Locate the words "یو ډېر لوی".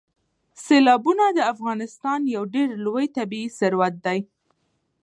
2.35-3.05